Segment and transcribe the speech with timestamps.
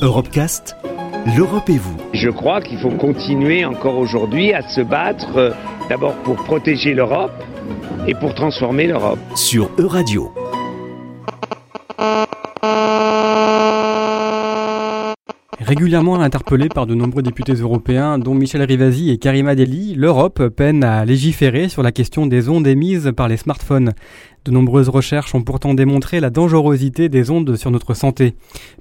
[0.00, 0.76] Europecast,
[1.36, 1.96] l'Europe et vous.
[2.14, 5.50] Je crois qu'il faut continuer encore aujourd'hui à se battre euh,
[5.88, 7.32] d'abord pour protéger l'Europe
[8.06, 9.18] et pour transformer l'Europe.
[9.34, 10.32] Sur Euradio.
[15.58, 20.84] Régulièrement interpellée par de nombreux députés européens, dont Michel Rivasi et Karima Deli, l'Europe peine
[20.84, 23.92] à légiférer sur la question des ondes émises par les smartphones.
[24.48, 28.34] De nombreuses recherches ont pourtant démontré la dangerosité des ondes sur notre santé.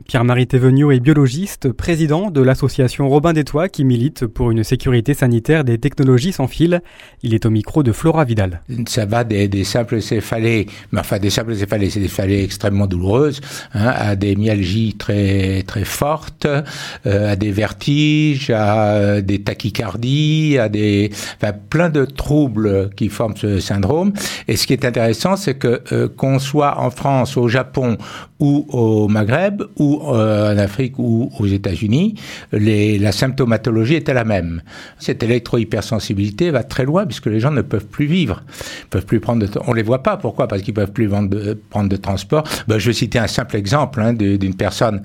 [0.07, 5.13] Pierre-Marie Thévenot est biologiste, président de l'association Robin des Toits qui milite pour une sécurité
[5.13, 6.81] sanitaire des technologies sans fil.
[7.22, 8.61] Il est au micro de Flora Vidal.
[8.88, 13.41] Ça va des, simples céphalées, mais enfin des simples céphalées, c'est des céphalées extrêmement douloureuses,
[13.73, 20.59] hein, à des myalgies très très fortes, euh, à des vertiges, à euh, des tachycardies,
[20.59, 21.11] à des,
[21.41, 24.13] enfin, plein de troubles qui forment ce syndrome.
[24.47, 27.97] Et ce qui est intéressant, c'est euh, qu'on soit en France, au Japon
[28.39, 32.16] ou au Maghreb ou euh, en Afrique ou aux États-Unis,
[32.52, 34.61] la symptomatologie était la même.
[34.99, 38.44] Cette électro-hypersensibilité va très loin puisque les gens ne peuvent plus vivre,
[38.83, 40.17] ils peuvent plus prendre de, on les voit pas.
[40.17, 40.47] Pourquoi?
[40.47, 42.44] Parce qu'ils peuvent plus de, prendre de transport.
[42.67, 45.02] Ben, je vais citer un simple exemple hein, d'une personne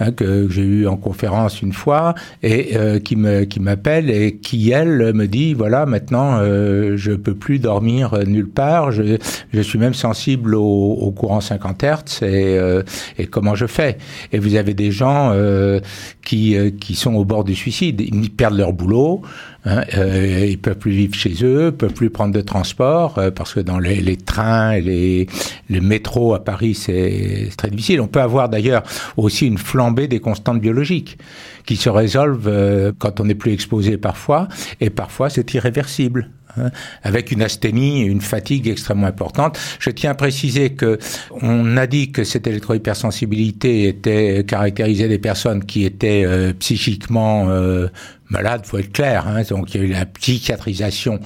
[0.00, 5.14] hein, que j'ai eu en conférence une fois et euh, qui m'appelle et qui elle
[5.14, 11.12] me dit voilà maintenant je peux plus dormir nulle part, je suis même sensible au,
[11.16, 12.82] courant 50 Hertz et euh,
[13.18, 13.98] et comment je fais.
[14.32, 15.80] Et vous avez des gens euh,
[16.24, 18.00] qui, euh, qui sont au bord du suicide.
[18.00, 19.22] Ils perdent leur boulot,
[19.64, 23.78] hein, ils peuvent plus vivre chez eux, peuvent plus prendre de transport parce que dans
[23.78, 25.26] les, les trains et les,
[25.70, 28.00] les métros à Paris, c'est très difficile.
[28.00, 28.82] On peut avoir d'ailleurs
[29.16, 31.18] aussi une flambée des constantes biologiques
[31.64, 34.48] qui se résolvent quand on n'est plus exposé parfois,
[34.80, 36.28] et parfois c'est irréversible.
[36.58, 36.70] Hein,
[37.02, 39.58] avec une asthénie et une fatigue extrêmement importante.
[39.78, 40.98] Je tiens à préciser que
[41.42, 47.88] on a dit que cette électrohypersensibilité était caractérisée des personnes qui étaient euh, psychiquement euh,
[48.30, 49.26] malade, faut être clair.
[49.26, 49.42] Hein.
[49.48, 51.20] Donc il y a eu la psychiatrisation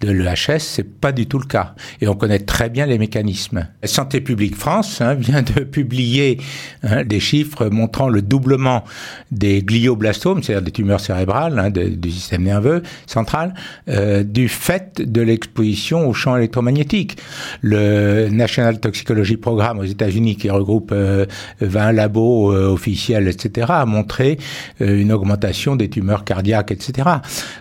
[0.00, 1.74] de l'EHS, c'est pas du tout le cas.
[2.00, 3.68] Et on connaît très bien les mécanismes.
[3.84, 6.40] Santé publique France hein, vient de publier
[6.82, 8.84] hein, des chiffres montrant le doublement
[9.30, 13.54] des glioblastomes, c'est-à-dire des tumeurs cérébrales hein, du système nerveux central,
[13.88, 17.18] euh, du fait de l'exposition au champ électromagnétique.
[17.62, 23.86] Le National Toxicology Programme aux États-Unis, qui regroupe 20 euh, labos euh, officiels, etc., a
[23.86, 24.38] montré
[24.80, 27.08] euh, une augmentation des tumeurs cardiaques etc.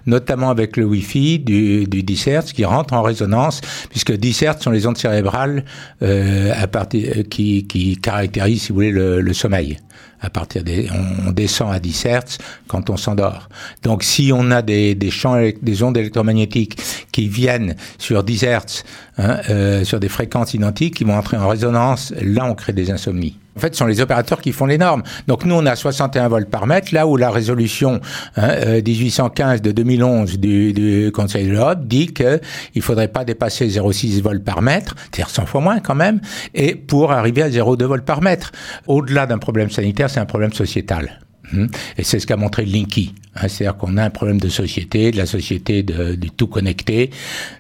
[0.06, 4.62] Notamment avec le Wi-Fi du, du 10 Hz qui rentre en résonance, puisque 10 Hz
[4.62, 5.66] sont les ondes cérébrales
[6.02, 9.78] euh, à partir, euh, qui, qui caractérisent, si vous voulez, le, le sommeil.
[10.22, 10.88] À partir des,
[11.28, 12.38] on, descend à 10 Hz
[12.68, 13.50] quand on s'endort.
[13.84, 16.78] Donc, si on a des, des champs, des ondes électromagnétiques
[17.16, 18.84] qui viennent sur 10 Hz,
[19.20, 22.92] hein, euh, sur des fréquences identiques, qui vont entrer en résonance, là, on crée des
[22.92, 23.40] insomnies.
[23.56, 25.02] En fait, ce sont les opérateurs qui font les normes.
[25.28, 28.02] Donc nous, on a 61 volts par mètre, là où la résolution
[28.36, 32.42] hein, 1815 euh, de 2011 du, du Conseil de l'Europe dit qu'il
[32.76, 36.20] ne faudrait pas dépasser 0,6 volts par mètre, c'est-à-dire 100 fois moins quand même,
[36.54, 38.52] et pour arriver à 0,2 volts par mètre.
[38.88, 41.22] Au-delà d'un problème sanitaire, c'est un problème sociétal.
[41.54, 41.68] Hum.
[41.98, 43.14] Et c'est ce qu'a montré Linky.
[43.36, 47.10] Hein, c'est-à-dire qu'on a un problème de société, de la société du tout connecté,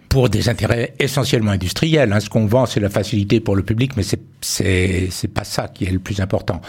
[0.09, 2.13] pour des intérêts essentiellement industriels.
[2.13, 2.21] Hein.
[2.21, 5.85] Ce qu'on vend, c'est la facilité pour le public, mais c'est c'est pas ça qui
[5.85, 6.61] est le plus important.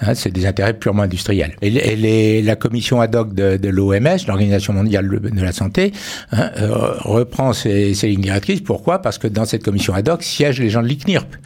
[0.00, 1.56] Hein, c'est des intérêts purement industriels.
[1.60, 5.92] Et, la commission ad hoc de, l'OMS, l'Organisation mondiale de la santé,
[6.32, 8.62] euh, reprend ces lignes directrices.
[8.62, 9.02] Pourquoi?
[9.02, 11.36] Parce que dans cette commission ad hoc siègent les gens de l'ICNIRP.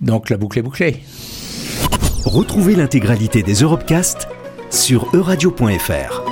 [0.00, 1.02] Donc la boucle est bouclée.
[2.24, 4.28] Retrouvez l'intégralité des Europecast
[4.76, 6.25] sur euradio.fr.